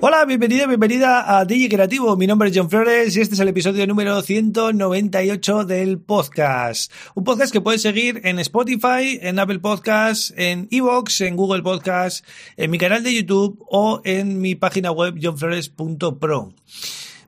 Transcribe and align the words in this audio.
Hola, 0.00 0.24
bienvenida, 0.26 0.68
bienvenida 0.68 1.38
a 1.38 1.44
DJ 1.44 1.68
Creativo. 1.68 2.16
Mi 2.16 2.28
nombre 2.28 2.50
es 2.50 2.56
John 2.56 2.70
Flores 2.70 3.16
y 3.16 3.20
este 3.20 3.34
es 3.34 3.40
el 3.40 3.48
episodio 3.48 3.84
número 3.84 4.22
198 4.22 5.64
del 5.64 5.98
podcast. 5.98 6.92
Un 7.16 7.24
podcast 7.24 7.52
que 7.52 7.60
puedes 7.60 7.82
seguir 7.82 8.20
en 8.22 8.38
Spotify, 8.38 9.18
en 9.20 9.40
Apple 9.40 9.58
Podcasts, 9.58 10.32
en 10.36 10.68
Evox, 10.70 11.20
en 11.22 11.34
Google 11.34 11.64
Podcasts, 11.64 12.22
en 12.56 12.70
mi 12.70 12.78
canal 12.78 13.02
de 13.02 13.12
YouTube 13.12 13.58
o 13.68 14.00
en 14.04 14.40
mi 14.40 14.54
página 14.54 14.92
web 14.92 15.18
johnflores.pro. 15.20 16.52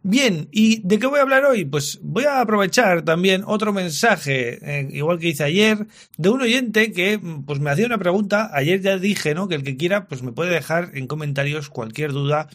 Bien, 0.02 0.48
¿y 0.50 0.80
de 0.80 0.98
qué 0.98 1.06
voy 1.06 1.18
a 1.18 1.22
hablar 1.22 1.44
hoy? 1.44 1.66
Pues 1.66 1.98
voy 2.02 2.24
a 2.24 2.40
aprovechar 2.40 3.02
también 3.02 3.42
otro 3.46 3.74
mensaje, 3.74 4.58
eh, 4.62 4.88
igual 4.92 5.18
que 5.18 5.28
hice 5.28 5.44
ayer, 5.44 5.88
de 6.16 6.30
un 6.30 6.40
oyente 6.40 6.90
que 6.92 7.20
pues 7.44 7.60
me 7.60 7.68
hacía 7.68 7.84
una 7.84 7.98
pregunta. 7.98 8.48
Ayer 8.54 8.80
ya 8.80 8.96
dije, 8.96 9.34
¿no? 9.34 9.46
Que 9.46 9.56
el 9.56 9.62
que 9.62 9.76
quiera, 9.76 10.08
pues 10.08 10.22
me 10.22 10.32
puede 10.32 10.52
dejar 10.52 10.92
en 10.94 11.06
comentarios 11.06 11.68
cualquier 11.68 12.12
duda, 12.12 12.48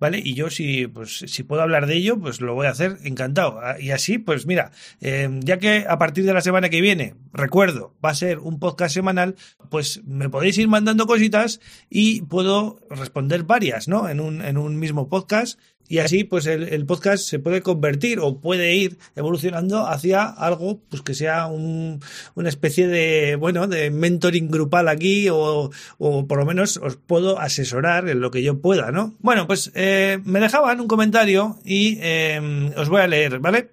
¿vale? 0.00 0.22
Y 0.24 0.32
yo 0.32 0.48
si, 0.48 0.86
pues, 0.86 1.18
si 1.26 1.42
puedo 1.42 1.60
hablar 1.60 1.86
de 1.86 1.96
ello, 1.96 2.18
pues 2.18 2.40
lo 2.40 2.54
voy 2.54 2.66
a 2.66 2.70
hacer 2.70 2.96
encantado. 3.04 3.60
Ah, 3.62 3.78
y 3.78 3.90
así, 3.90 4.16
pues 4.16 4.46
mira, 4.46 4.70
eh, 5.02 5.28
ya 5.40 5.58
que 5.58 5.84
a 5.86 5.98
partir 5.98 6.24
de 6.24 6.32
la 6.32 6.40
semana 6.40 6.70
que 6.70 6.80
viene, 6.80 7.14
recuerdo, 7.34 7.94
va 8.02 8.08
a 8.08 8.14
ser 8.14 8.38
un 8.38 8.58
podcast 8.58 8.94
semanal, 8.94 9.36
pues 9.70 10.00
me 10.06 10.30
podéis 10.30 10.56
ir 10.56 10.68
mandando 10.68 11.06
cositas 11.06 11.60
y 11.90 12.22
puedo 12.22 12.80
responder 12.88 13.42
varias, 13.42 13.86
¿no? 13.86 14.08
En 14.08 14.18
un, 14.18 14.40
en 14.40 14.56
un 14.56 14.78
mismo 14.78 15.10
podcast 15.10 15.58
y 15.88 15.98
así 15.98 16.24
pues 16.24 16.46
el, 16.46 16.86
podcast 16.86 17.24
se 17.24 17.38
puede 17.38 17.62
convertir 17.62 18.20
o 18.20 18.40
puede 18.40 18.74
ir 18.74 18.98
evolucionando 19.14 19.86
hacia 19.86 20.24
algo 20.24 20.80
pues 20.88 21.02
que 21.02 21.14
sea 21.14 21.46
un, 21.46 22.00
una 22.34 22.48
especie 22.48 22.86
de 22.86 23.36
bueno 23.36 23.66
de 23.66 23.90
mentoring 23.90 24.50
grupal 24.50 24.88
aquí 24.88 25.28
o, 25.28 25.70
o, 25.98 26.26
por 26.26 26.38
lo 26.38 26.46
menos 26.46 26.76
os 26.76 26.96
puedo 26.96 27.38
asesorar 27.38 28.08
en 28.08 28.20
lo 28.20 28.30
que 28.30 28.42
yo 28.42 28.60
pueda 28.60 28.90
no 28.90 29.14
bueno 29.20 29.46
pues 29.46 29.72
eh, 29.74 30.18
me 30.24 30.40
dejaban 30.40 30.80
un 30.80 30.88
comentario 30.88 31.58
y 31.64 31.98
eh, 32.00 32.72
os 32.76 32.88
voy 32.88 33.00
a 33.00 33.06
leer 33.06 33.38
vale 33.38 33.70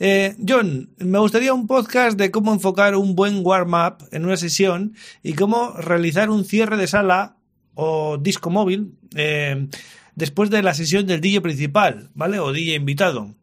eh, 0.00 0.36
John 0.46 0.90
me 0.98 1.18
gustaría 1.18 1.54
un 1.54 1.66
podcast 1.66 2.18
de 2.18 2.30
cómo 2.30 2.52
enfocar 2.52 2.94
un 2.96 3.14
buen 3.14 3.40
warm 3.44 3.74
up 3.74 4.08
en 4.10 4.24
una 4.24 4.36
sesión 4.36 4.94
y 5.22 5.34
cómo 5.34 5.72
realizar 5.72 6.30
un 6.30 6.44
cierre 6.44 6.76
de 6.76 6.86
sala 6.86 7.36
o 7.74 8.18
disco 8.18 8.50
móvil 8.50 8.94
eh, 9.14 9.68
después 10.14 10.50
de 10.50 10.62
la 10.62 10.74
sesión 10.74 11.06
del 11.06 11.20
DJ 11.20 11.40
principal, 11.40 12.10
¿vale? 12.14 12.38
O 12.38 12.52
DJ 12.52 12.74
invitado. 12.74 13.34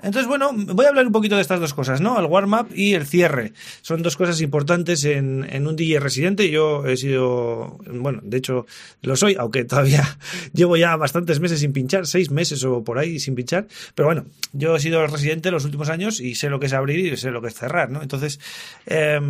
Entonces, 0.00 0.28
bueno, 0.28 0.52
voy 0.52 0.86
a 0.86 0.90
hablar 0.90 1.06
un 1.06 1.12
poquito 1.12 1.34
de 1.34 1.42
estas 1.42 1.58
dos 1.58 1.74
cosas, 1.74 2.00
¿no? 2.00 2.18
El 2.20 2.26
warm-up 2.26 2.68
y 2.72 2.94
el 2.94 3.04
cierre. 3.04 3.52
Son 3.82 4.02
dos 4.02 4.16
cosas 4.16 4.40
importantes 4.40 5.04
en, 5.04 5.66
un 5.66 5.76
DJ 5.76 5.98
residente. 5.98 6.50
Yo 6.50 6.86
he 6.86 6.96
sido, 6.96 7.78
bueno, 7.92 8.20
de 8.22 8.38
hecho 8.38 8.66
lo 9.02 9.16
soy, 9.16 9.34
aunque 9.38 9.64
todavía 9.64 10.18
llevo 10.52 10.76
ya 10.76 10.94
bastantes 10.96 11.40
meses 11.40 11.60
sin 11.60 11.72
pinchar, 11.72 12.06
seis 12.06 12.30
meses 12.30 12.62
o 12.64 12.84
por 12.84 12.98
ahí 12.98 13.18
sin 13.18 13.34
pinchar. 13.34 13.66
Pero 13.94 14.06
bueno, 14.06 14.26
yo 14.52 14.76
he 14.76 14.80
sido 14.80 15.04
residente 15.06 15.50
los 15.50 15.64
últimos 15.64 15.88
años 15.88 16.20
y 16.20 16.36
sé 16.36 16.48
lo 16.48 16.60
que 16.60 16.66
es 16.66 16.72
abrir 16.72 17.00
y 17.00 17.16
sé 17.16 17.30
lo 17.30 17.42
que 17.42 17.48
es 17.48 17.54
cerrar, 17.54 17.90
¿no? 17.90 18.00
Entonces, 18.00 18.38
eh, 18.86 19.20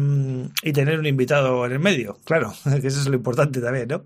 y 0.62 0.72
tener 0.72 0.98
un 0.98 1.06
invitado 1.06 1.64
en 1.64 1.72
el 1.72 1.78
medio, 1.78 2.18
claro, 2.24 2.52
que 2.80 2.86
eso 2.86 3.00
es 3.00 3.06
lo 3.06 3.14
importante 3.14 3.60
también, 3.60 3.88
¿no? 3.88 4.04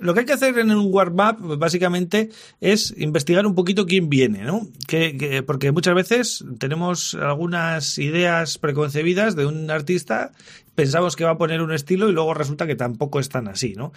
Lo 0.00 0.14
que 0.14 0.20
hay 0.20 0.26
que 0.26 0.32
hacer 0.32 0.58
en 0.58 0.70
un 0.70 0.92
warm-up, 0.92 1.58
básicamente, 1.58 2.30
es 2.60 2.94
investigar 2.96 3.46
un 3.46 3.54
poquito 3.54 3.86
quién 3.86 4.08
viene, 4.08 4.44
¿no? 4.44 4.66
Que, 4.86 5.16
que, 5.16 5.42
porque 5.42 5.72
muchas 5.72 5.94
veces 5.94 6.44
tenemos 6.58 7.14
algunas 7.14 7.98
ideas 7.98 8.58
preconcebidas 8.58 9.36
de 9.36 9.46
un 9.46 9.70
artista, 9.70 10.32
pensamos 10.74 11.16
que 11.16 11.24
va 11.24 11.32
a 11.32 11.38
poner 11.38 11.62
un 11.62 11.72
estilo 11.72 12.08
y 12.08 12.12
luego 12.12 12.34
resulta 12.34 12.66
que 12.66 12.76
tampoco 12.76 13.18
es 13.18 13.28
tan 13.28 13.48
así, 13.48 13.74
¿no? 13.74 13.92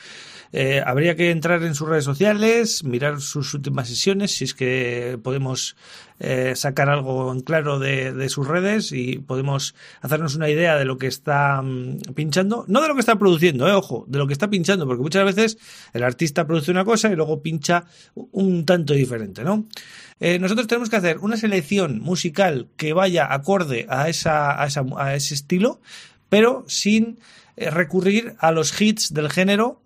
Eh, 0.51 0.81
habría 0.83 1.15
que 1.15 1.29
entrar 1.29 1.61
en 1.63 1.75
sus 1.75 1.87
redes 1.87 2.05
sociales, 2.05 2.83
mirar 2.83 3.21
sus 3.21 3.53
últimas 3.53 3.87
sesiones, 3.87 4.31
si 4.31 4.45
es 4.45 4.55
que 4.55 5.19
podemos 5.21 5.75
eh, 6.19 6.53
sacar 6.55 6.89
algo 6.89 7.31
en 7.31 7.41
claro 7.41 7.79
de, 7.79 8.11
de, 8.13 8.29
sus 8.29 8.47
redes 8.47 8.91
y 8.91 9.19
podemos 9.19 9.75
hacernos 10.01 10.35
una 10.35 10.49
idea 10.49 10.75
de 10.77 10.85
lo 10.85 10.97
que 10.97 11.07
está 11.07 11.61
um, 11.61 11.99
pinchando, 12.13 12.65
no 12.67 12.81
de 12.81 12.87
lo 12.87 12.93
que 12.93 12.99
está 12.99 13.17
produciendo, 13.17 13.67
eh, 13.67 13.73
ojo, 13.73 14.05
de 14.07 14.17
lo 14.17 14.27
que 14.27 14.33
está 14.33 14.49
pinchando, 14.49 14.85
porque 14.85 15.01
muchas 15.01 15.23
veces 15.23 15.57
el 15.93 16.03
artista 16.03 16.45
produce 16.45 16.71
una 16.71 16.85
cosa 16.85 17.09
y 17.09 17.15
luego 17.15 17.41
pincha 17.41 17.85
un 18.15 18.65
tanto 18.65 18.93
diferente, 18.93 19.43
¿no? 19.43 19.65
Eh, 20.19 20.39
nosotros 20.39 20.67
tenemos 20.67 20.89
que 20.89 20.97
hacer 20.97 21.19
una 21.19 21.37
selección 21.37 21.99
musical 21.99 22.67
que 22.75 22.91
vaya 22.93 23.33
acorde 23.33 23.85
a, 23.89 24.09
esa, 24.09 24.61
a, 24.61 24.67
esa, 24.67 24.83
a 24.97 25.15
ese 25.15 25.33
estilo, 25.33 25.79
pero 26.27 26.65
sin 26.67 27.19
eh, 27.55 27.69
recurrir 27.69 28.35
a 28.39 28.51
los 28.51 28.79
hits 28.79 29.13
del 29.13 29.29
género 29.29 29.81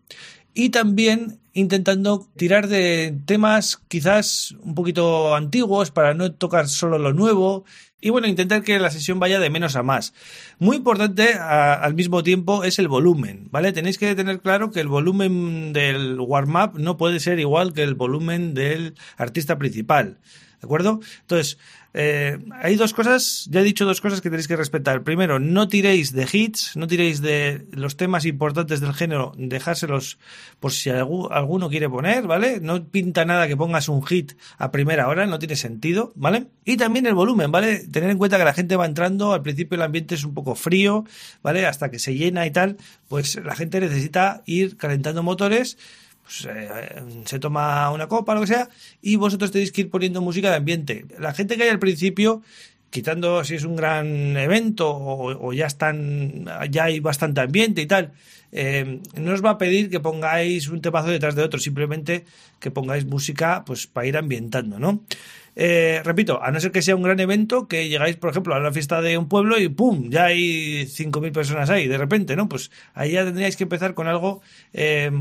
y 0.53 0.69
también 0.69 1.39
intentando 1.53 2.27
tirar 2.35 2.67
de 2.67 3.15
temas 3.25 3.79
quizás 3.87 4.55
un 4.63 4.75
poquito 4.75 5.35
antiguos 5.35 5.91
para 5.91 6.13
no 6.13 6.31
tocar 6.33 6.67
solo 6.67 6.97
lo 6.97 7.13
nuevo 7.13 7.63
y 8.03 8.09
bueno, 8.09 8.27
intentar 8.27 8.63
que 8.63 8.79
la 8.79 8.91
sesión 8.91 9.17
vaya 9.19 9.39
de 9.39 9.49
menos 9.49 9.77
a 9.77 9.83
más. 9.83 10.13
Muy 10.59 10.75
importante 10.75 11.35
al 11.35 11.93
mismo 11.93 12.21
tiempo 12.21 12.65
es 12.65 12.77
el 12.77 12.89
volumen, 12.89 13.47
¿vale? 13.49 13.71
Tenéis 13.71 13.97
que 13.97 14.13
tener 14.13 14.41
claro 14.41 14.71
que 14.71 14.81
el 14.81 14.89
volumen 14.89 15.71
del 15.71 16.19
warm-up 16.19 16.77
no 16.77 16.97
puede 16.97 17.21
ser 17.21 17.39
igual 17.39 17.71
que 17.71 17.81
el 17.81 17.95
volumen 17.95 18.53
del 18.53 18.95
artista 19.15 19.57
principal. 19.57 20.17
¿De 20.63 20.67
acuerdo? 20.67 21.01
Entonces, 21.19 21.57
eh, 21.93 22.39
hay 22.53 22.77
dos 22.77 22.93
cosas, 22.93 23.49
ya 23.51 23.59
he 23.59 23.63
dicho 23.65 23.83
dos 23.83 23.99
cosas 23.99 24.21
que 24.21 24.29
tenéis 24.29 24.47
que 24.47 24.55
respetar. 24.55 25.03
Primero, 25.03 25.39
no 25.39 25.67
tiréis 25.67 26.13
de 26.13 26.25
hits, 26.31 26.77
no 26.77 26.87
tiréis 26.87 27.21
de 27.21 27.67
los 27.71 27.97
temas 27.97 28.23
importantes 28.23 28.79
del 28.79 28.93
género, 28.93 29.33
dejárselos 29.35 30.19
por 30.61 30.71
si 30.71 30.89
alguno 30.89 31.69
quiere 31.69 31.89
poner, 31.89 32.27
¿vale? 32.27 32.61
No 32.61 32.81
pinta 32.85 33.25
nada 33.25 33.49
que 33.49 33.57
pongas 33.57 33.89
un 33.89 34.05
hit 34.05 34.37
a 34.57 34.71
primera 34.71 35.09
hora, 35.09 35.25
no 35.25 35.37
tiene 35.37 35.57
sentido, 35.57 36.13
¿vale? 36.15 36.47
Y 36.63 36.77
también 36.77 37.05
el 37.07 37.13
volumen, 37.13 37.51
¿vale? 37.51 37.79
Tener 37.79 38.09
en 38.09 38.17
cuenta 38.17 38.37
que 38.37 38.45
la 38.45 38.53
gente 38.53 38.77
va 38.77 38.85
entrando, 38.85 39.33
al 39.33 39.41
principio 39.41 39.75
el 39.75 39.81
ambiente 39.81 40.15
es 40.15 40.23
un 40.23 40.33
poco 40.33 40.55
frío, 40.55 41.03
¿vale? 41.41 41.65
Hasta 41.65 41.91
que 41.91 41.99
se 41.99 42.15
llena 42.15 42.47
y 42.47 42.51
tal, 42.51 42.77
pues 43.09 43.35
la 43.35 43.53
gente 43.53 43.81
necesita 43.81 44.43
ir 44.45 44.77
calentando 44.77 45.23
motores 45.23 45.77
pues, 46.23 46.47
eh, 46.49 47.03
se 47.25 47.39
toma 47.39 47.91
una 47.91 48.07
copa, 48.07 48.33
lo 48.33 48.41
que 48.41 48.47
sea, 48.47 48.69
y 49.01 49.17
vosotros 49.17 49.51
tenéis 49.51 49.71
que 49.71 49.81
ir 49.81 49.89
poniendo 49.89 50.21
música 50.21 50.49
de 50.49 50.55
ambiente. 50.55 51.05
La 51.19 51.33
gente 51.33 51.57
que 51.57 51.63
hay 51.63 51.69
al 51.69 51.79
principio, 51.79 52.41
quitando 52.89 53.43
si 53.43 53.55
es 53.55 53.65
un 53.65 53.75
gran 53.75 54.37
evento 54.37 54.89
o, 54.89 55.53
ya 55.53 55.67
están, 55.67 56.45
ya 56.69 56.85
hay 56.85 56.99
bastante 56.99 57.41
ambiente 57.41 57.81
y 57.81 57.87
tal, 57.87 58.13
eh, 58.51 59.01
no 59.15 59.33
os 59.33 59.43
va 59.43 59.51
a 59.51 59.57
pedir 59.57 59.89
que 59.89 59.99
pongáis 59.99 60.69
un 60.69 60.81
temazo 60.81 61.09
detrás 61.09 61.35
de 61.35 61.43
otro, 61.43 61.59
simplemente 61.59 62.23
que 62.59 62.71
pongáis 62.71 63.05
música 63.05 63.63
pues 63.65 63.87
para 63.87 64.07
ir 64.07 64.15
ambientando, 64.15 64.79
¿no? 64.79 65.03
Eh, 65.55 66.01
repito, 66.03 66.41
a 66.41 66.51
no 66.51 66.59
ser 66.59 66.71
que 66.71 66.81
sea 66.81 66.95
un 66.95 67.03
gran 67.03 67.19
evento, 67.19 67.67
que 67.67 67.87
llegáis, 67.89 68.15
por 68.15 68.29
ejemplo, 68.31 68.55
a 68.55 68.59
la 68.59 68.71
fiesta 68.71 69.01
de 69.01 69.17
un 69.17 69.27
pueblo 69.27 69.59
y 69.59 69.69
¡pum! 69.69 70.09
ya 70.09 70.25
hay 70.25 70.85
5.000 70.85 71.31
personas 71.31 71.69
ahí, 71.69 71.87
de 71.87 71.97
repente, 71.97 72.35
¿no? 72.35 72.49
Pues 72.49 72.71
ahí 72.93 73.11
ya 73.11 73.23
tendríais 73.23 73.55
que 73.55 73.63
empezar 73.63 73.93
con 73.93 74.07
algo 74.07 74.41
eh, 74.73 75.11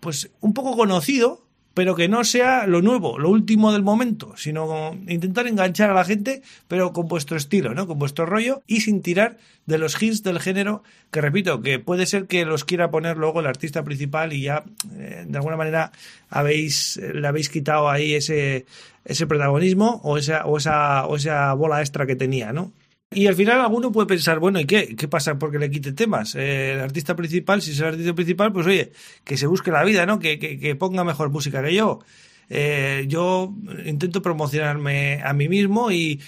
pues 0.00 0.30
un 0.40 0.54
poco 0.54 0.76
conocido, 0.76 1.46
pero 1.74 1.94
que 1.94 2.08
no 2.08 2.22
sea 2.24 2.66
lo 2.66 2.82
nuevo, 2.82 3.18
lo 3.18 3.30
último 3.30 3.72
del 3.72 3.82
momento, 3.82 4.34
sino 4.36 4.92
intentar 5.08 5.46
enganchar 5.46 5.90
a 5.90 5.94
la 5.94 6.04
gente, 6.04 6.42
pero 6.68 6.92
con 6.92 7.08
vuestro 7.08 7.36
estilo, 7.36 7.74
¿no? 7.74 7.86
Con 7.86 7.98
vuestro 7.98 8.26
rollo 8.26 8.62
y 8.66 8.82
sin 8.82 9.00
tirar 9.00 9.38
de 9.66 9.78
los 9.78 10.00
hits 10.02 10.22
del 10.22 10.40
género, 10.40 10.82
que 11.10 11.20
repito, 11.20 11.62
que 11.62 11.78
puede 11.78 12.06
ser 12.06 12.26
que 12.26 12.44
los 12.44 12.64
quiera 12.64 12.90
poner 12.90 13.16
luego 13.16 13.40
el 13.40 13.46
artista 13.46 13.84
principal 13.84 14.32
y 14.32 14.42
ya 14.42 14.64
eh, 14.96 15.24
de 15.26 15.38
alguna 15.38 15.56
manera 15.56 15.92
habéis 16.28 16.96
le 16.96 17.26
habéis 17.26 17.48
quitado 17.48 17.88
ahí 17.88 18.14
ese 18.14 18.66
ese 19.04 19.26
protagonismo 19.26 20.00
o 20.04 20.18
esa 20.18 20.44
o 20.44 20.58
esa 20.58 21.06
o 21.06 21.16
esa 21.16 21.52
bola 21.54 21.80
extra 21.80 22.06
que 22.06 22.16
tenía, 22.16 22.52
¿no? 22.52 22.72
Y 23.14 23.26
al 23.26 23.34
final 23.34 23.60
alguno 23.60 23.92
puede 23.92 24.06
pensar, 24.06 24.38
bueno, 24.38 24.60
¿y 24.60 24.64
qué? 24.64 24.94
¿Qué 24.96 25.08
pasa 25.08 25.38
porque 25.38 25.58
le 25.58 25.70
quite 25.70 25.92
temas? 25.92 26.34
Eh, 26.34 26.72
el 26.72 26.80
artista 26.80 27.14
principal, 27.14 27.62
si 27.62 27.72
es 27.72 27.80
el 27.80 27.86
artista 27.86 28.14
principal, 28.14 28.52
pues 28.52 28.66
oye, 28.66 28.92
que 29.24 29.36
se 29.36 29.46
busque 29.46 29.70
la 29.70 29.84
vida, 29.84 30.06
¿no? 30.06 30.18
Que, 30.18 30.38
que, 30.38 30.58
que 30.58 30.74
ponga 30.76 31.04
mejor 31.04 31.30
música 31.30 31.62
que 31.62 31.74
yo. 31.74 32.00
Eh, 32.48 33.04
yo 33.08 33.54
intento 33.84 34.20
promocionarme 34.20 35.22
a 35.24 35.32
mí 35.32 35.48
mismo 35.48 35.90
y, 35.90 36.20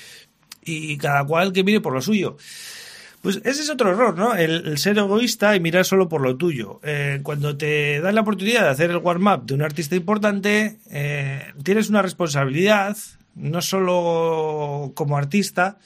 y 0.65 0.97
cada 0.97 1.25
cual 1.25 1.53
que 1.53 1.65
mire 1.65 1.81
por 1.81 1.93
lo 1.93 2.01
suyo. 2.01 2.37
Pues 3.25 3.41
ese 3.45 3.63
es 3.63 3.71
otro 3.71 3.91
error, 3.91 4.19
¿no? 4.19 4.35
El, 4.35 4.77
ser 4.77 4.99
egoísta 4.99 5.57
y 5.57 5.61
mirar 5.61 5.87
solo 5.87 6.11
por 6.11 6.21
lo 6.21 6.37
tuyo. 6.37 6.81
Eh, 6.83 7.21
cuando 7.23 7.57
te 7.57 7.99
dan 8.03 8.15
la 8.15 8.21
oportunidad 8.21 8.65
de 8.65 8.69
hacer 8.69 8.91
el 8.91 8.99
warm-up 8.99 9.47
de 9.47 9.55
un 9.55 9.63
artista 9.63 9.97
importante, 9.97 10.77
eh, 10.91 11.43
tienes 11.63 11.89
una 11.89 12.03
responsabilidad, 12.03 12.99
no 13.35 13.63
solo 13.63 14.93
como 14.95 15.17
artista, 15.17 15.79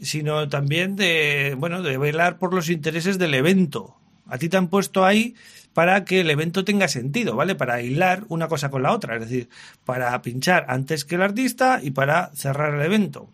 sino 0.00 0.48
también 0.48 0.96
de, 0.96 1.54
bueno, 1.58 1.82
de 1.82 1.98
velar 1.98 2.38
por 2.38 2.54
los 2.54 2.70
intereses 2.70 3.18
del 3.18 3.34
evento. 3.34 3.96
A 4.26 4.38
ti 4.38 4.48
te 4.48 4.56
han 4.56 4.68
puesto 4.68 5.04
ahí 5.04 5.34
para 5.72 6.04
que 6.04 6.20
el 6.20 6.30
evento 6.30 6.64
tenga 6.64 6.88
sentido, 6.88 7.36
¿vale? 7.36 7.54
Para 7.54 7.82
hilar 7.82 8.24
una 8.28 8.48
cosa 8.48 8.70
con 8.70 8.82
la 8.82 8.92
otra, 8.92 9.16
es 9.16 9.22
decir, 9.22 9.48
para 9.84 10.20
pinchar 10.22 10.66
antes 10.68 11.04
que 11.04 11.16
el 11.16 11.22
artista 11.22 11.80
y 11.82 11.90
para 11.90 12.30
cerrar 12.34 12.74
el 12.74 12.82
evento. 12.82 13.30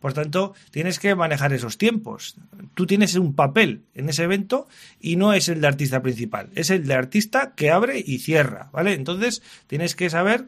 Por 0.00 0.14
tanto, 0.14 0.54
tienes 0.70 0.98
que 0.98 1.14
manejar 1.14 1.52
esos 1.52 1.78
tiempos. 1.78 2.36
Tú 2.74 2.86
tienes 2.86 3.14
un 3.14 3.34
papel 3.34 3.84
en 3.94 4.08
ese 4.08 4.24
evento 4.24 4.66
y 5.00 5.16
no 5.16 5.32
es 5.32 5.48
el 5.48 5.60
de 5.60 5.68
artista 5.68 6.02
principal, 6.02 6.50
es 6.54 6.70
el 6.70 6.86
de 6.86 6.94
artista 6.94 7.54
que 7.54 7.70
abre 7.70 8.02
y 8.04 8.18
cierra, 8.18 8.68
¿vale? 8.72 8.94
Entonces, 8.94 9.42
tienes 9.68 9.94
que 9.94 10.10
saber, 10.10 10.46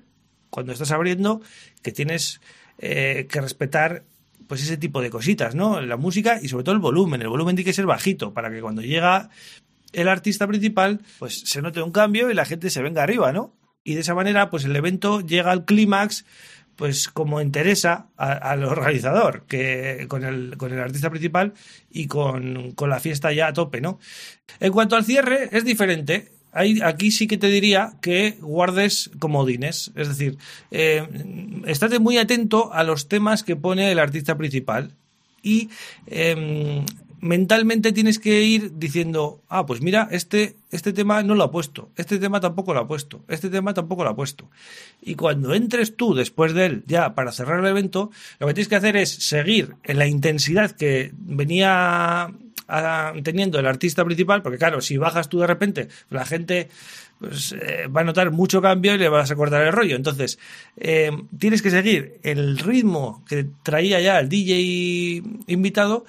cuando 0.50 0.72
estás 0.72 0.90
abriendo, 0.90 1.40
que 1.82 1.92
tienes 1.92 2.40
eh, 2.78 3.28
que 3.30 3.40
respetar 3.40 4.02
pues 4.46 4.62
ese 4.62 4.76
tipo 4.76 5.00
de 5.00 5.10
cositas, 5.10 5.54
¿no? 5.54 5.80
La 5.80 5.96
música 5.96 6.38
y 6.42 6.48
sobre 6.48 6.64
todo 6.64 6.74
el 6.74 6.80
volumen. 6.80 7.22
El 7.22 7.28
volumen 7.28 7.56
tiene 7.56 7.66
que 7.66 7.72
ser 7.72 7.86
bajito 7.86 8.32
para 8.32 8.50
que 8.50 8.60
cuando 8.60 8.82
llega 8.82 9.30
el 9.92 10.08
artista 10.08 10.46
principal, 10.46 11.00
pues 11.18 11.40
se 11.40 11.62
note 11.62 11.82
un 11.82 11.92
cambio 11.92 12.30
y 12.30 12.34
la 12.34 12.44
gente 12.44 12.70
se 12.70 12.82
venga 12.82 13.02
arriba, 13.02 13.32
¿no? 13.32 13.54
Y 13.84 13.94
de 13.94 14.00
esa 14.00 14.14
manera, 14.14 14.50
pues 14.50 14.64
el 14.64 14.74
evento 14.74 15.20
llega 15.20 15.50
al 15.50 15.64
clímax 15.64 16.24
pues 16.76 17.08
como 17.08 17.40
interesa 17.40 18.08
al 18.16 18.64
organizador, 18.64 19.44
que 19.46 20.06
con 20.08 20.24
el, 20.24 20.56
con 20.56 20.72
el 20.72 20.80
artista 20.80 21.10
principal 21.10 21.54
y 21.90 22.06
con, 22.06 22.72
con, 22.72 22.90
la 22.90 23.00
fiesta 23.00 23.32
ya 23.32 23.48
a 23.48 23.52
tope, 23.52 23.80
¿no? 23.80 23.98
En 24.60 24.72
cuanto 24.72 24.96
al 24.96 25.04
cierre, 25.04 25.48
es 25.52 25.64
diferente. 25.64 26.32
Aquí 26.54 27.10
sí 27.10 27.26
que 27.26 27.38
te 27.38 27.48
diría 27.48 27.94
que 28.00 28.38
guardes 28.40 29.10
comodines, 29.18 29.90
es 29.96 30.08
decir, 30.08 30.38
eh, 30.70 31.06
estate 31.66 31.98
muy 31.98 32.18
atento 32.18 32.72
a 32.72 32.84
los 32.84 33.08
temas 33.08 33.42
que 33.42 33.56
pone 33.56 33.90
el 33.90 33.98
artista 33.98 34.36
principal 34.36 34.92
y 35.42 35.68
em, 36.06 36.84
mentalmente 37.24 37.92
tienes 37.92 38.18
que 38.18 38.42
ir 38.42 38.78
diciendo, 38.78 39.40
ah, 39.48 39.64
pues 39.64 39.80
mira, 39.80 40.08
este, 40.10 40.56
este 40.70 40.92
tema 40.92 41.22
no 41.22 41.34
lo 41.34 41.44
ha 41.44 41.50
puesto, 41.50 41.88
este 41.96 42.18
tema 42.18 42.38
tampoco 42.38 42.74
lo 42.74 42.80
ha 42.80 42.86
puesto, 42.86 43.24
este 43.28 43.48
tema 43.48 43.72
tampoco 43.72 44.04
lo 44.04 44.10
ha 44.10 44.16
puesto. 44.16 44.50
Y 45.00 45.14
cuando 45.14 45.54
entres 45.54 45.96
tú 45.96 46.14
después 46.14 46.52
de 46.52 46.66
él, 46.66 46.84
ya 46.86 47.14
para 47.14 47.32
cerrar 47.32 47.60
el 47.60 47.66
evento, 47.66 48.10
lo 48.38 48.46
que 48.46 48.54
tienes 48.54 48.68
que 48.68 48.76
hacer 48.76 48.96
es 48.96 49.10
seguir 49.10 49.74
en 49.84 49.98
la 49.98 50.06
intensidad 50.06 50.72
que 50.72 51.12
venía 51.14 52.30
teniendo 53.22 53.58
el 53.58 53.66
artista 53.66 54.04
principal, 54.04 54.42
porque 54.42 54.58
claro, 54.58 54.80
si 54.80 54.96
bajas 54.96 55.28
tú 55.28 55.40
de 55.40 55.46
repente, 55.46 55.88
la 56.10 56.24
gente 56.24 56.68
pues, 57.18 57.52
eh, 57.52 57.86
va 57.86 58.00
a 58.00 58.04
notar 58.04 58.30
mucho 58.30 58.60
cambio 58.60 58.94
y 58.94 58.98
le 58.98 59.08
vas 59.08 59.30
a 59.30 59.36
cortar 59.36 59.62
el 59.62 59.72
rollo. 59.72 59.96
Entonces, 59.96 60.38
eh, 60.76 61.10
tienes 61.38 61.62
que 61.62 61.70
seguir 61.70 62.18
el 62.22 62.58
ritmo 62.58 63.22
que 63.28 63.46
traía 63.62 64.00
ya 64.00 64.18
el 64.18 64.28
DJ 64.28 65.22
invitado 65.46 66.04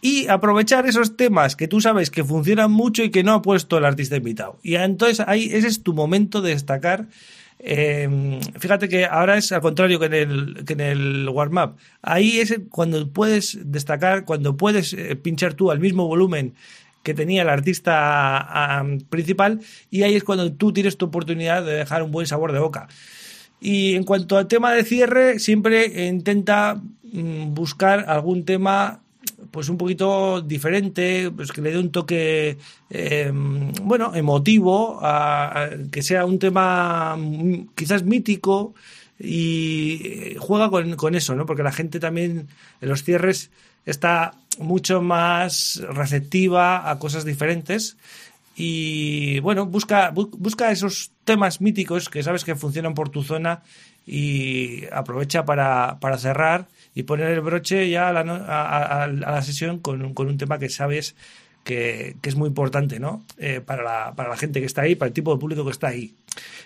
y 0.00 0.26
aprovechar 0.28 0.86
esos 0.86 1.16
temas 1.16 1.54
que 1.54 1.68
tú 1.68 1.80
sabes 1.80 2.10
que 2.10 2.24
funcionan 2.24 2.72
mucho 2.72 3.04
y 3.04 3.10
que 3.10 3.22
no 3.22 3.34
ha 3.34 3.42
puesto 3.42 3.78
el 3.78 3.84
artista 3.84 4.16
invitado. 4.16 4.58
Y 4.62 4.74
entonces 4.74 5.20
ahí 5.26 5.50
ese 5.52 5.68
es 5.68 5.82
tu 5.82 5.94
momento 5.94 6.42
de 6.42 6.50
destacar. 6.50 7.06
Em, 7.64 8.40
fíjate 8.58 8.88
que 8.88 9.06
ahora 9.06 9.38
es 9.38 9.52
al 9.52 9.60
contrario 9.60 10.00
que 10.00 10.06
en 10.06 10.14
el, 10.14 10.64
que 10.64 10.72
en 10.72 10.80
el 10.80 11.28
warm-up. 11.28 11.76
Ahí 12.02 12.40
es 12.40 12.60
cuando 12.70 13.08
puedes 13.12 13.58
destacar, 13.64 14.24
cuando 14.24 14.56
puedes 14.56 14.92
eh, 14.94 15.14
pinchar 15.14 15.54
tú 15.54 15.70
al 15.70 15.78
mismo 15.78 16.08
volumen 16.08 16.54
que 17.04 17.14
tenía 17.14 17.42
el 17.42 17.48
artista 17.48 18.84
principal 19.08 19.60
y 19.90 20.02
ahí 20.02 20.14
es 20.14 20.24
cuando 20.24 20.52
tú 20.52 20.72
tienes 20.72 20.96
tu 20.96 21.06
oportunidad 21.06 21.64
de 21.64 21.72
dejar 21.74 22.02
un 22.02 22.10
buen 22.10 22.26
sabor 22.26 22.52
de 22.52 22.58
boca. 22.58 22.88
Y 23.60 23.94
en 23.94 24.02
cuanto 24.02 24.38
al 24.38 24.48
tema 24.48 24.72
de 24.72 24.82
cierre, 24.82 25.38
siempre 25.38 26.08
intenta 26.08 26.80
mm, 27.04 27.54
buscar 27.54 28.06
algún 28.08 28.44
tema 28.44 29.01
pues 29.50 29.68
un 29.68 29.76
poquito 29.76 30.40
diferente, 30.40 31.30
pues 31.30 31.52
que 31.52 31.60
le 31.60 31.72
dé 31.72 31.78
un 31.78 31.90
toque, 31.90 32.58
em, 32.90 33.72
bueno, 33.82 34.14
emotivo, 34.14 34.98
a, 35.02 35.70
que 35.90 36.02
sea 36.02 36.24
un 36.24 36.38
tema 36.38 37.16
quizás 37.74 38.02
mítico 38.04 38.74
y 39.18 40.34
juega 40.38 40.70
con, 40.70 40.96
con, 40.96 41.14
eso, 41.14 41.34
¿no? 41.34 41.46
Porque 41.46 41.62
la 41.62 41.72
gente 41.72 42.00
también 42.00 42.48
en 42.80 42.88
los 42.88 43.04
cierres 43.04 43.50
está 43.84 44.32
mucho 44.58 45.02
más 45.02 45.82
receptiva 45.88 46.90
a 46.90 46.98
cosas 46.98 47.24
diferentes 47.24 47.96
y 48.54 49.40
bueno, 49.40 49.66
busca, 49.66 50.10
busca 50.10 50.70
esos 50.70 51.12
temas 51.24 51.60
míticos 51.60 52.08
que 52.08 52.22
sabes 52.22 52.44
que 52.44 52.54
funcionan 52.54 52.94
por 52.94 53.08
tu 53.08 53.22
zona 53.22 53.62
y 54.06 54.84
aprovecha 54.92 55.44
para, 55.44 55.98
para 56.00 56.18
cerrar 56.18 56.68
y 56.94 57.04
poner 57.04 57.30
el 57.30 57.40
broche 57.40 57.88
ya 57.88 58.08
a 58.08 58.12
la, 58.12 58.20
a, 58.20 59.06
la 59.06 59.42
sesión 59.42 59.78
con, 59.78 60.02
un 60.02 60.38
tema 60.38 60.58
que 60.58 60.68
sabes 60.68 61.16
que, 61.64 62.16
es 62.22 62.36
muy 62.36 62.48
importante 62.48 63.00
¿no? 63.00 63.24
Eh, 63.38 63.60
para, 63.64 63.82
la, 63.82 64.14
para 64.14 64.28
la 64.28 64.36
gente 64.36 64.60
que 64.60 64.66
está 64.66 64.82
ahí, 64.82 64.94
para 64.94 65.08
el 65.08 65.12
tipo 65.12 65.32
de 65.32 65.40
público 65.40 65.64
que 65.64 65.70
está 65.70 65.88
ahí. 65.88 66.14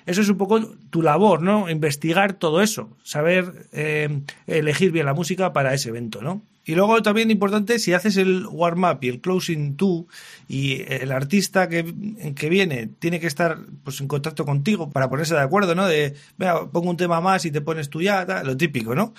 Eso 0.06 0.20
es 0.20 0.28
un 0.28 0.37
poco 0.37 0.61
tu 0.90 1.02
labor, 1.02 1.43
¿no? 1.43 1.69
Investigar 1.69 2.32
todo 2.34 2.62
eso, 2.62 2.90
saber 3.02 3.67
eh, 3.73 4.20
elegir 4.46 4.93
bien 4.93 5.06
la 5.06 5.14
música 5.14 5.52
para 5.52 5.75
ese 5.75 5.90
evento, 5.90 6.23
¿no? 6.23 6.43
Y 6.68 6.74
luego 6.74 7.00
también 7.00 7.30
importante, 7.30 7.78
si 7.78 7.92
haces 7.92 8.16
el 8.16 8.44
warm-up 8.50 8.98
y 9.00 9.08
el 9.08 9.20
closing 9.20 9.76
tú 9.76 10.08
y 10.48 10.82
el 10.92 11.12
artista 11.12 11.68
que, 11.68 11.94
que, 12.34 12.48
viene 12.48 12.88
tiene 12.98 13.20
que 13.20 13.28
estar 13.28 13.58
pues 13.84 14.00
en 14.00 14.08
contacto 14.08 14.44
contigo 14.44 14.90
para 14.90 15.08
ponerse 15.08 15.34
de 15.34 15.42
acuerdo, 15.42 15.76
¿no? 15.76 15.86
De, 15.86 16.14
vea, 16.36 16.66
pongo 16.72 16.90
un 16.90 16.96
tema 16.96 17.20
más 17.20 17.44
y 17.44 17.52
te 17.52 17.60
pones 17.60 17.88
tú 17.88 18.02
ya, 18.02 18.24
lo 18.42 18.56
típico, 18.56 18.96
¿no? 18.96 19.14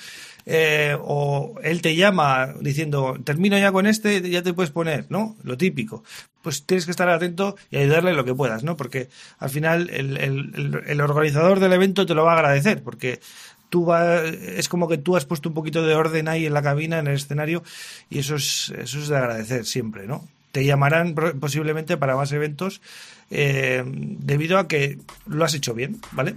Eh, 0.45 0.97
o 0.99 1.55
él 1.63 1.81
te 1.81 1.95
llama 1.95 2.53
diciendo, 2.59 3.17
termino 3.23 3.57
ya 3.57 3.71
con 3.71 3.88
este, 3.88 4.29
ya 4.29 4.44
te 4.44 4.53
puedes 4.53 4.71
poner, 4.71 5.05
¿no? 5.07 5.38
Lo 5.44 5.55
típico. 5.55 6.03
Pues 6.41 6.65
tienes 6.65 6.83
que 6.83 6.91
estar 6.91 7.07
atento 7.09 7.55
y 7.71 7.77
ayudarle 7.77 8.13
lo 8.13 8.25
que 8.25 8.35
puedas, 8.35 8.63
¿no? 8.63 8.75
Porque 8.75 9.07
al 9.39 9.49
final 9.49 9.89
el, 9.89 10.17
el 10.85 11.01
organizador 11.01 11.61
del 11.61 11.73
evento 11.73 12.05
te 12.05 12.13
lo 12.13 12.25
va 12.25 12.33
a 12.33 12.35
agradecer, 12.35 12.83
porque 12.83 13.21
tú 13.69 13.94
es 13.94 14.69
como 14.69 14.88
que 14.88 14.98
tú 14.98 15.16
has 15.16 15.25
puesto 15.25 15.50
un 15.50 15.56
poquito 15.56 15.86
de 15.86 15.96
orden 15.96 16.28
ahí 16.28 16.46
en 16.46 16.54
la 16.54 16.62
cabina, 16.62 17.00
en 17.00 17.08
el 17.08 17.16
escenario, 17.16 17.64
y 18.10 18.19
eso 18.19 18.36
es, 18.36 18.74
eso 18.78 19.00
es 19.00 19.08
de 19.08 19.18
agradecer 19.18 19.66
siempre, 19.66 20.08
¿no? 20.08 20.28
Te 20.52 20.66
llamarán 20.66 21.14
posiblemente 21.40 21.98
para 21.98 22.16
más 22.16 22.31
eventos 22.31 22.81
eh, 23.30 23.84
debido 23.86 24.58
a 24.58 24.68
que 24.68 24.98
lo 25.28 25.44
has 25.44 25.54
hecho 25.54 25.74
bien, 25.74 26.00
¿vale? 26.12 26.36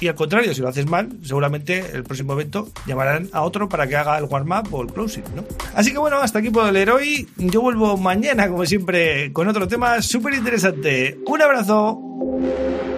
Y 0.00 0.08
al 0.08 0.14
contrario, 0.14 0.54
si 0.54 0.60
lo 0.60 0.68
haces 0.68 0.86
mal, 0.86 1.10
seguramente 1.22 1.84
el 1.92 2.02
próximo 2.04 2.32
evento 2.32 2.68
llamarán 2.86 3.28
a 3.32 3.42
otro 3.42 3.68
para 3.68 3.86
que 3.86 3.96
haga 3.96 4.18
el 4.18 4.24
warm-up 4.24 4.72
o 4.72 4.82
el 4.82 4.92
closing, 4.92 5.24
¿no? 5.36 5.44
Así 5.74 5.92
que 5.92 5.98
bueno, 5.98 6.18
hasta 6.18 6.38
aquí 6.38 6.50
puedo 6.50 6.70
leer 6.72 6.90
hoy. 6.90 7.28
Yo 7.36 7.60
vuelvo 7.60 7.96
mañana, 7.96 8.48
como 8.48 8.64
siempre, 8.64 9.32
con 9.32 9.48
otro 9.48 9.68
tema 9.68 10.00
súper 10.02 10.34
interesante. 10.34 11.18
¡Un 11.26 11.42
abrazo! 11.42 12.91